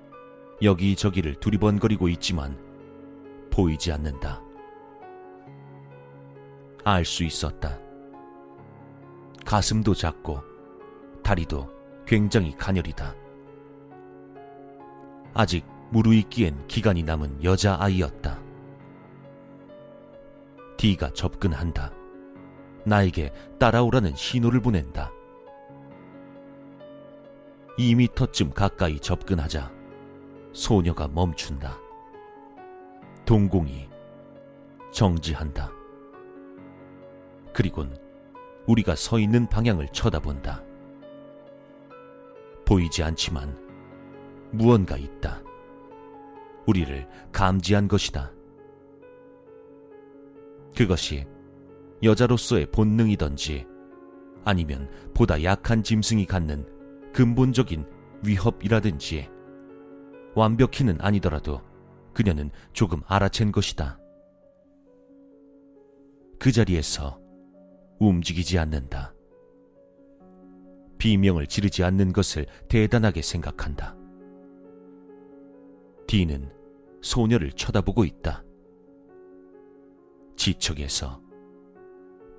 [0.61, 2.57] 여기저기를 두리번거리고 있지만
[3.51, 4.41] 보이지 않는다.
[6.85, 7.77] 알 수 있었다.
[9.45, 10.41] 가슴도 작고
[11.21, 11.69] 다리도
[12.05, 13.13] 굉장히 가녀리다.
[15.33, 18.39] 아직 무르익기엔 기간이 남은 여자아이였다.
[20.77, 21.91] D가 접근한다.
[22.85, 25.11] 나에게 따라오라는 신호를 보낸다.
[27.81, 29.71] 2미터쯤 가까이 접근하자
[30.53, 31.79] 소녀가 멈춘다.
[33.25, 33.89] 동공이
[34.91, 35.71] 정지한다.
[37.53, 37.97] 그리곤
[38.67, 40.63] 우리가 서 있는 방향을 쳐다본다.
[42.65, 43.57] 보이지 않지만
[44.51, 45.41] 무언가 있다.
[46.67, 48.31] 우리를 감지한 것이다.
[50.77, 51.25] 그것이
[52.03, 53.65] 여자로서의 본능이던지
[54.45, 56.80] 아니면 보다 약한 짐승이 갖는
[57.13, 57.85] 근본적인
[58.23, 59.29] 위협이라든지
[60.35, 61.61] 완벽히는 아니더라도
[62.13, 63.99] 그녀는 조금 알아챈 것이다.
[66.39, 67.19] 그 자리에서
[67.99, 69.13] 움직이지 않는다.
[70.97, 73.95] 비명을 지르지 않는 것을 대단하게 생각한다.
[76.07, 76.51] 디는
[77.01, 78.43] 소녀를 쳐다보고 있다.
[80.35, 81.21] 지척에서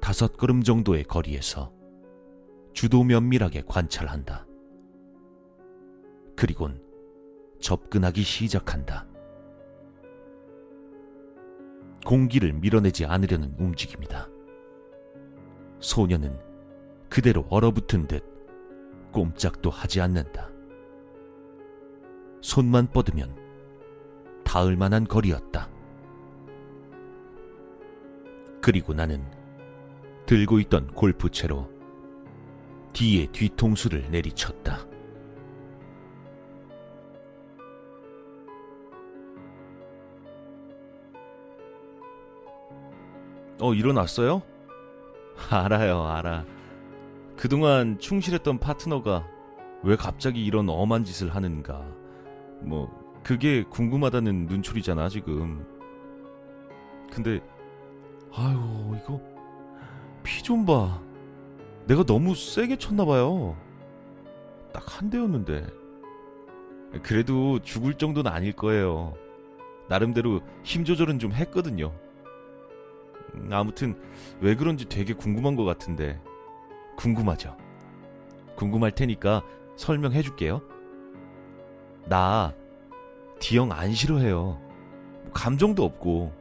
[0.00, 1.72] 다섯 걸음 정도의 거리에서
[2.72, 4.46] 주도 면밀하게 관찰한다.
[6.42, 6.82] 그리곤
[7.60, 9.06] 접근하기 시작한다.
[12.04, 14.28] 공기를 밀어내지 않으려는 움직임이다.
[15.78, 16.36] 소녀는
[17.08, 18.24] 그대로 얼어붙은 듯
[19.12, 20.50] 꼼짝도 하지 않는다.
[22.40, 23.36] 손만 뻗으면
[24.42, 25.70] 닿을 만한 거리였다.
[28.60, 29.24] 그리고 나는
[30.26, 31.70] 들고 있던 골프채로
[32.94, 34.91] 뒤에 뒤통수를 내리쳤다.
[43.62, 44.42] 어, 일어났어요?
[45.50, 46.44] 알아요, 알아.
[47.36, 49.26] 그동안 충실했던 파트너가
[49.84, 51.86] 왜 갑자기 이런 엄한 짓을 하는가.
[52.60, 52.90] 뭐,
[53.22, 55.64] 그게 궁금하다는 눈초리잖아, 지금.
[57.12, 57.40] 근데,
[58.34, 59.20] 아유, 이거,
[60.24, 61.00] 피 좀 봐.
[61.86, 63.56] 내가 너무 세게 쳤나봐요.
[64.72, 65.66] 딱 한 대였는데.
[67.02, 69.14] 그래도 죽을 정도는 아닐 거예요.
[69.88, 71.92] 나름대로 힘 조절은 좀 했거든요.
[73.34, 73.94] 음, 아무튼
[74.40, 76.20] 왜 그런지 되게 궁금한 것 같은데
[76.96, 77.56] 궁금하죠?
[78.56, 79.42] 궁금할 테니까
[79.76, 80.60] 설명해 줄게요.
[82.06, 82.54] 나
[83.40, 84.60] D형 안 싫어해요.
[85.32, 86.32] 감정도 없고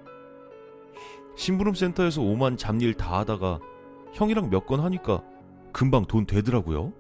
[1.36, 3.60] 심부름 센터에서 오만 잡일 다 하다가
[4.14, 5.24] 형이랑 몇 건 하니까
[5.72, 6.92] 금방 돈 되더라고요.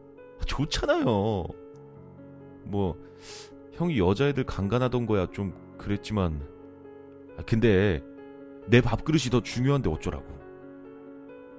[0.45, 1.43] 좋잖아요.
[2.63, 2.95] 뭐
[3.73, 6.41] 형이 여자애들 강간하던 거야 좀 그랬지만
[7.37, 8.01] 아, 근데
[8.67, 10.25] 내 밥그릇이 더 중요한데 어쩌라고.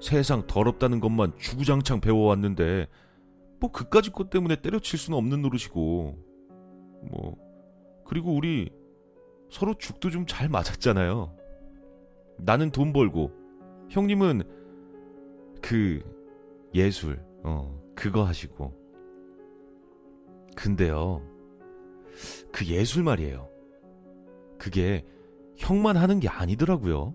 [0.00, 2.88] 세상 더럽다는 것만 주구장창 배워왔는데
[3.60, 6.18] 뭐 그까짓 것 때문에 때려칠 수는 없는 노릇이고
[7.10, 7.36] 뭐
[8.04, 8.70] 그리고 우리
[9.50, 11.36] 서로 죽도 좀 잘 맞았잖아요.
[12.38, 13.30] 나는 돈 벌고
[13.90, 14.42] 형님은
[15.60, 16.02] 그
[16.74, 18.72] 예술 어 그거 하시고
[20.56, 21.22] 근데요
[22.50, 23.48] 그 예술 말이에요.
[24.58, 25.04] 그게
[25.56, 27.14] 형만 하는 게 아니더라고요.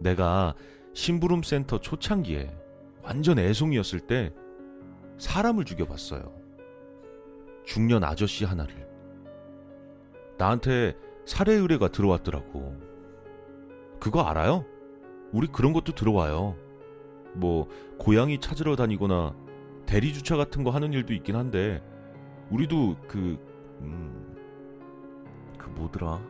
[0.00, 0.54] 내가
[0.94, 2.54] 심부름 센터 초창기에
[3.02, 4.32] 완전 애송이었을 때
[5.18, 6.32] 사람을 죽여봤어요.
[7.64, 8.88] 중년 아저씨 하나를.
[10.38, 12.76] 나한테 살해 의뢰가 들어왔더라고.
[14.00, 14.64] 그거 알아요?
[15.32, 16.56] 우리 그런 것도 들어와요.
[17.34, 19.34] 뭐, 고양이 찾으러 다니거나
[19.86, 21.82] 대리주차 같은 거 하는 일도 있긴 한데,
[22.50, 23.38] 우리도 그,
[23.80, 24.27] 음, 그
[25.78, 26.20] 뭐더라?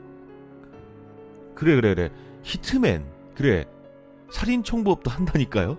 [1.55, 2.11] 그래, 그래, 그래.
[2.43, 3.05] 히트맨.
[3.35, 3.67] 그래.
[4.31, 5.79] 살인 청부업도 한다니까요?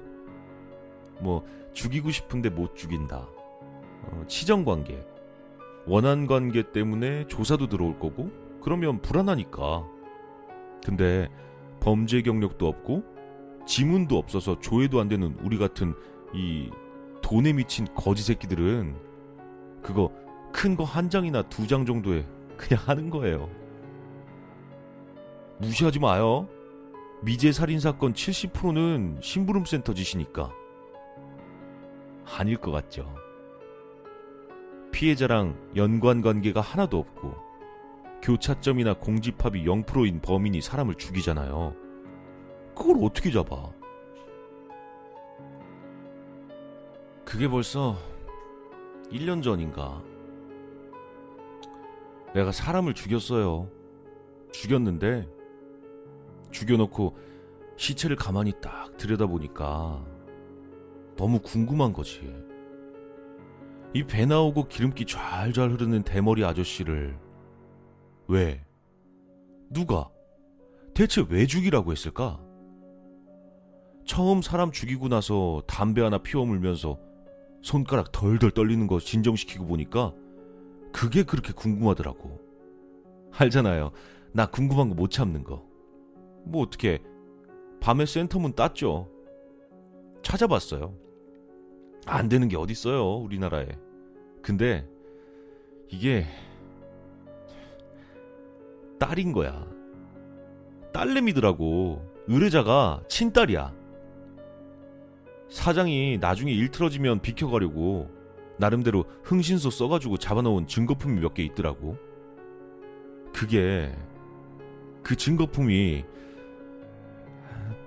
[1.19, 3.27] 뭐, 죽이고 싶은데 못 죽인다.
[4.03, 5.05] 어, 치정 관계.
[5.85, 8.29] 원한 관계 때문에 조사도 들어올 거고,
[8.61, 9.85] 그러면 불안하니까.
[10.85, 11.29] 근데,
[11.79, 13.03] 범죄 경력도 없고,
[13.65, 15.93] 지문도 없어서 조회도 안 되는 우리 같은
[16.33, 16.69] 이
[17.21, 18.95] 돈에 미친 거지 새끼들은
[19.83, 20.11] 그거
[20.51, 22.25] 큰 거 한 장이나 두 장 정도에
[22.59, 23.49] 그냥 하는 거예요.
[25.59, 26.47] 무시하지 마요.
[27.21, 30.51] 미제 살인 사건 70%는 심부름 센터 짓이니까.
[32.37, 33.15] 아닐 것 같죠.
[34.91, 37.33] 피해자랑 연관 관계가 하나도 없고
[38.21, 41.73] 교차점이나 공집합이 0%인 범인이 사람을 죽이잖아요.
[42.75, 43.71] 그걸 어떻게 잡아?
[47.23, 47.97] 그게 벌써
[49.11, 50.01] 1년 전인가.
[52.33, 53.69] 내가 사람을 죽였어요.
[54.51, 55.27] 죽였는데
[56.51, 57.17] 죽여놓고
[57.77, 60.05] 시체를 가만히 딱 들여다보니까
[61.15, 62.21] 너무 궁금한 거지.
[63.93, 67.17] 이 배 나오고 기름기 좔좔 흐르는 대머리 아저씨를
[68.27, 68.63] 왜?
[69.71, 70.09] 누가?
[70.93, 72.39] 대체 왜 죽이라고 했을까?
[74.05, 76.99] 처음 사람 죽이고 나서 담배 하나 피워 물면서
[77.61, 80.13] 손가락 덜덜 떨리는 거 진정시키고 보니까
[80.91, 82.39] 그게 그렇게 궁금하더라고.
[83.31, 83.91] 알잖아요.
[84.33, 85.65] 나 궁금한 거 못 참는 거.
[86.45, 86.99] 뭐 어떻게
[87.79, 89.09] 밤에 센터문 땄죠.
[90.23, 90.95] 찾아봤어요.
[92.05, 93.67] 안 되는 게 어딨어요, 우리나라에.
[94.41, 94.87] 근데
[95.89, 96.25] 이게
[98.99, 99.65] 딸인 거야.
[100.93, 102.05] 딸내미더라고.
[102.27, 103.73] 의뢰자가 친딸이야.
[105.49, 108.09] 사장이 나중에 일 틀어지면 비켜가려고
[108.59, 111.97] 나름대로 흥신소 써가지고 잡아놓은 증거품이 몇 개 있더라고.
[113.33, 113.95] 그게
[115.01, 116.03] 그 증거품이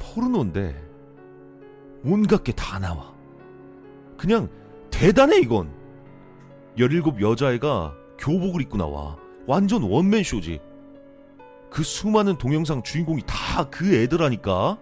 [0.01, 0.75] 포르노인데
[2.05, 3.13] 온갖 게 다 나와.
[4.17, 4.49] 그냥
[4.91, 5.71] 대단해 이건.
[6.79, 9.17] 17 여자애가 교복을 입고 나와.
[9.47, 10.61] 완전 원맨 쇼지.
[11.71, 14.79] 그 수많은 동영상 주인공이 다 그 애들하니까.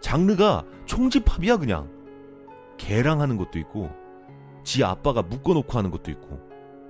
[0.00, 1.90] 장르가 총집합이야 그냥.
[2.78, 3.90] 개랑 하는 것도 있고
[4.64, 6.40] 지 아빠가 묶어놓고 하는 것도 있고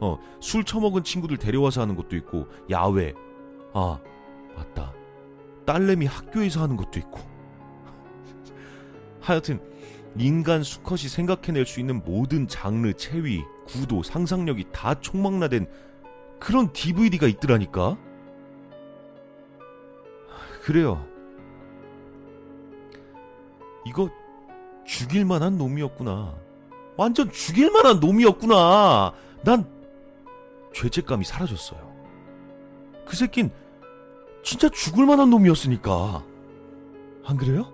[0.00, 3.14] 어, 술 처먹은 친구들 데려와서 하는 것도 있고 야외
[3.72, 3.98] 아
[4.56, 4.92] 맞다
[5.64, 7.20] 딸내미 학교에서 하는 것도 있고
[9.20, 9.60] 하여튼
[10.16, 15.66] 인간 수컷이 생각해낼 수 있는 모든 장르, 체위, 구도, 상상력이 다 총망라된
[16.38, 17.96] 그런 DVD가 있더라니까?
[20.62, 21.06] 그래요.
[23.86, 24.10] 이거
[24.84, 26.41] 죽일 만한 놈이었구나.
[26.96, 29.14] 완전 죽일 만한 놈이었구나.
[29.44, 29.66] 난
[30.74, 31.92] 죄책감이 사라졌어요.
[33.06, 33.50] 그 새낀
[34.42, 36.24] 진짜 죽을 만한 놈이었으니까.
[37.24, 37.72] 안 그래요?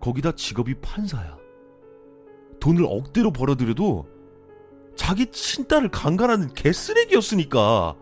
[0.00, 1.36] 거기다 직업이 판사야.
[2.60, 4.06] 돈을 억대로 벌어들여도
[4.94, 7.96] 자기 친딸을 강간하는 개쓰레기였으니까.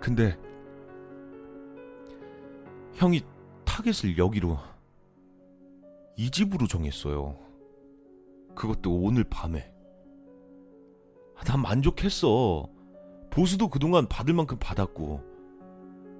[0.00, 0.38] 근데
[2.94, 3.22] 형이
[3.64, 4.58] 타겟을 여기로
[6.16, 7.36] 이 집으로 정했어요.
[8.54, 9.72] 그것도 오늘 밤에.
[11.44, 12.68] 난 만족했어.
[13.30, 15.20] 보수도 그동안 받을 만큼 받았고.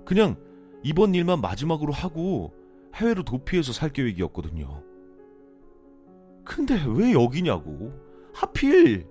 [0.04, 0.36] 그냥
[0.82, 2.52] 이번 일만 마지막으로 하고
[2.94, 4.82] 해외로 도피해서 살 계획이었거든요.
[6.44, 7.92] 근데 왜 여기냐고.
[8.34, 9.06] 하필.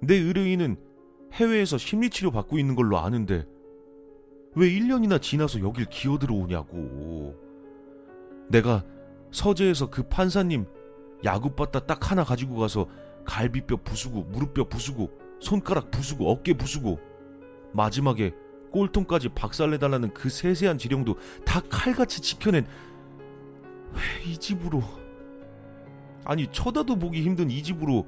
[0.00, 0.76] 내 의뢰인은
[1.32, 3.46] 해외에서 심리치료 받고 있는 걸로 아는데
[4.54, 7.41] 왜 1년이나 지나서 여길 기어들어오냐고.
[8.52, 8.84] 내가
[9.32, 10.66] 서재에서 그 판사님
[11.24, 12.86] 야구바다 딱 하나 가지고 가서
[13.24, 17.00] 갈비뼈 부수고 무릎뼈 부수고 손가락 부수고 어깨 부수고
[17.72, 18.32] 마지막에
[18.70, 22.66] 꼴통까지 박살내달라는 그 세세한 지령도 다 칼같이 지켜낸
[23.94, 24.82] 왜 이 집으로.
[26.24, 28.06] 아니 쳐다도 보기 힘든 이 집으로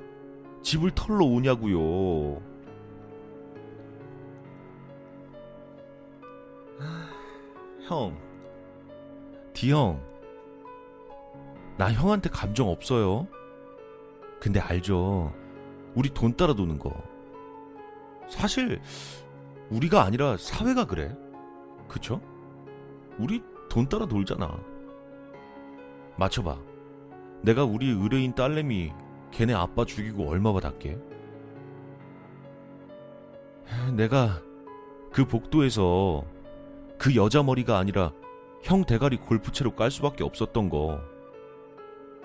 [0.63, 2.41] 집을 털러 오냐고요.
[7.87, 8.17] 형,
[9.53, 10.01] 디형,
[11.77, 13.27] 나 형한테 감정 없어요.
[14.41, 15.33] 근데 알죠.
[15.95, 16.93] 우리 돈 따라 도는 거.
[18.29, 18.81] 사실
[19.71, 21.17] 우리가 아니라 사회가 그래.
[21.89, 22.21] 그쵸?
[23.19, 24.57] 우리 돈 따라 돌잖아.
[26.17, 26.59] 맞춰봐.
[27.43, 28.93] 내가 우리 의뢰인 딸내미
[29.31, 30.99] 걔네 아빠 죽이고 얼마 받았게?
[33.97, 34.41] 내가
[35.13, 36.25] 그 복도에서
[36.99, 38.13] 그 여자 머리가 아니라
[38.63, 41.01] 형 대가리 골프채로 깔 수밖에 없었던 거.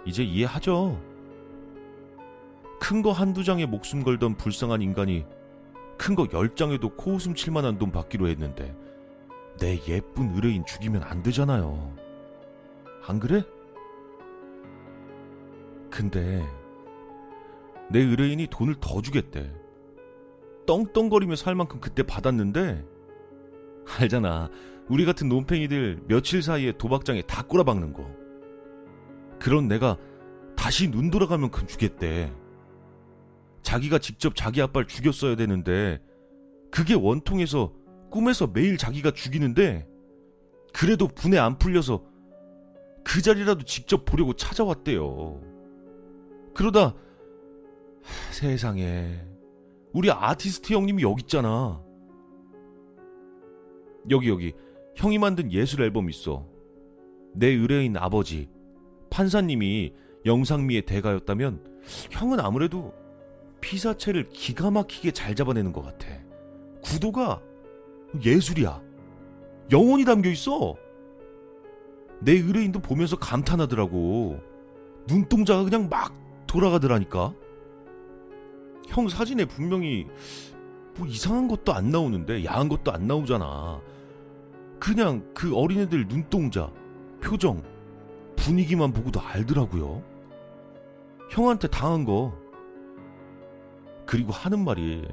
[0.09, 0.99] 이제 이해하죠?
[2.79, 5.25] 큰 거 한두 장에 목숨 걸던 불쌍한 인간이
[5.97, 8.75] 큰 거 열 장에도 코웃음 칠 만한 돈 받기로 했는데
[9.59, 11.93] 내 예쁜 의뢰인 죽이면 안 되잖아요.
[13.05, 13.43] 안 그래?
[15.91, 16.43] 근데
[17.91, 19.51] 내 의뢰인이 돈을 더 주겠대.
[20.65, 22.85] 떵떵거리며 살 만큼 그때 받았는데
[23.99, 24.49] 알잖아.
[24.87, 28.09] 우리 같은 논팽이들 며칠 사이에 도박장에 다 꼬라박는 거.
[29.39, 29.97] 그런 내가
[30.55, 32.33] 다시 눈 돌아가면 그 주겠대.
[33.61, 36.01] 자기가 직접 자기 아빠를 죽였어야 되는데
[36.71, 37.73] 그게 원통해서
[38.09, 39.87] 꿈에서 매일 자기가 죽이는데
[40.73, 42.03] 그래도 분에 안 풀려서
[43.03, 45.41] 그 자리라도 직접 보려고 찾아왔대요.
[46.53, 46.95] 그러다
[48.03, 49.19] 하, 세상에
[49.93, 51.81] 우리 아티스트 형님이 여기 있잖아.
[54.09, 54.53] 여기 여기
[54.95, 56.47] 형이 만든 예술 앨범 있어.
[57.33, 58.49] 내 의뢰인 아버지
[59.19, 59.91] 판사님이
[60.25, 61.61] 영상미의 대가였다면
[62.09, 62.93] 형은 아무래도
[63.59, 66.07] 피사체를 기가 막히게 잘 잡아내는 것 같아.
[66.81, 67.41] 구도가
[68.23, 68.81] 예술이야.
[69.73, 70.73] 영혼이 담겨 있어.
[72.21, 74.39] 내 의뢰인도 보면서 감탄하더라고.
[75.05, 76.15] 눈동자가 그냥 막
[76.47, 77.33] 돌아가더라니까.
[78.87, 80.07] 형 사진에 분명히
[80.95, 83.81] 뭐 이상한 것도 안 나오는데 야한 것도 안 나오잖아.
[84.79, 86.71] 그냥 그 어린애들 눈동자,
[87.21, 87.61] 표정,
[88.39, 90.03] 분위기만 보고도 알더라고요.
[91.29, 92.33] 형한테 당한 거.
[94.05, 95.07] 그리고 하는 말이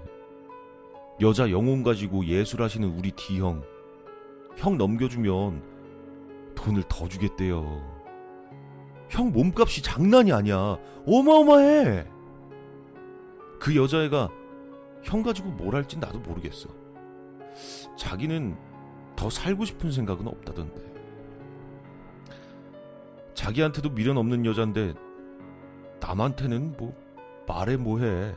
[1.21, 3.63] 여자 영혼 가지고 예술하시는 우리 D형.
[4.57, 5.63] 형 넘겨주면
[6.55, 7.83] 돈을 더 주겠대요.
[9.11, 10.79] 형 몸값이 장난이 아니야.
[11.07, 12.07] 어마어마해.
[13.61, 14.31] 그 여자애가
[15.03, 16.69] 형 가지고 뭘 할진 나도 모르겠어.
[17.97, 18.57] 자기는
[19.15, 20.86] 더 살고 싶은 생각은 없다던데.
[23.37, 24.95] 자기한테도 미련 없는 여잔데
[26.01, 26.95] 남한테는 뭐
[27.47, 28.35] 말해 뭐해.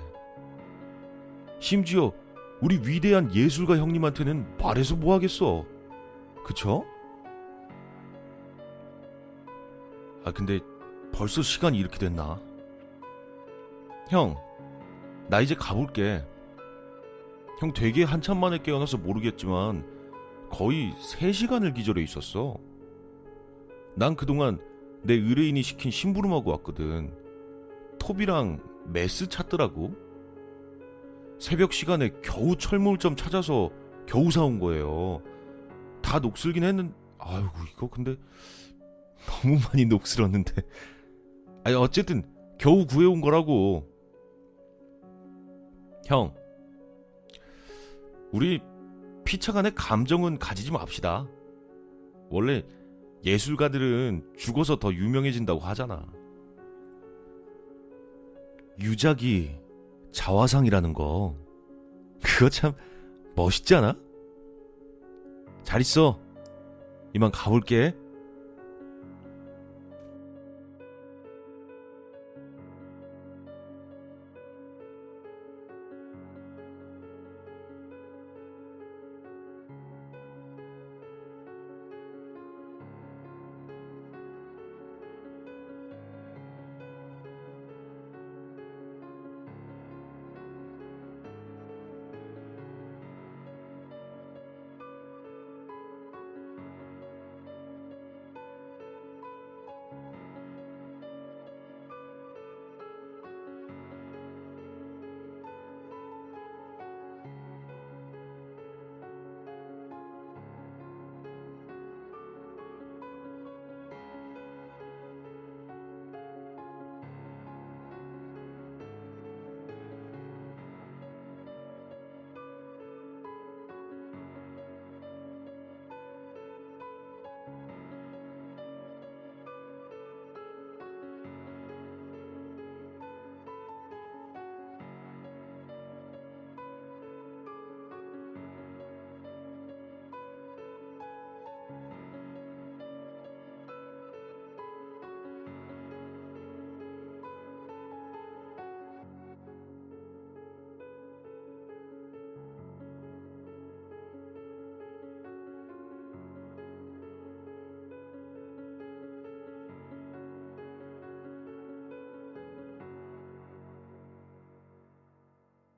[1.60, 2.12] 심지어
[2.62, 5.66] 우리 위대한 예술가 형님한테는 말해서 뭐 하겠어.
[6.43, 6.86] 그쵸?
[10.26, 10.60] 아 근데
[11.14, 12.39] 벌써 시간이 이렇게 됐나?
[14.10, 14.36] 형,
[15.30, 16.26] 나 이제 가볼게.
[17.62, 19.86] 형 되게 한참 만에 깨어나서 모르겠지만
[20.50, 22.58] 거의 3시간을 기절해 있었어.
[23.95, 24.60] 난 그동안
[25.04, 27.14] 내 의뢰인이 시킨 심부름하고 왔거든.
[28.00, 29.95] 톱이랑 메스 찾더라고.
[31.39, 33.72] 새벽 시간에 겨우 철물점 찾아서
[34.06, 35.22] 겨우 사온 거예요.
[36.02, 38.18] 다 녹슬긴 했는, 아이고 이거 근데
[39.26, 40.62] 너무 많이 녹슬었는데.
[41.64, 42.24] 아니 어쨌든
[42.58, 43.88] 겨우 구해온 거라고.
[46.06, 46.34] 형,
[48.32, 48.60] 우리
[49.24, 51.28] 피차 간의 감정은 가지지 맙시다.
[52.30, 52.66] 원래
[53.26, 56.05] 예술가들은 죽어서 더 유명해진다고 하잖아.
[58.80, 59.51] 유작이
[60.11, 61.36] 자화상이라는 거.
[62.24, 62.74] 그거 참
[63.36, 63.95] 멋있지 않아?
[65.63, 66.20] 잘 있어.
[67.13, 67.95] 이만 가볼게.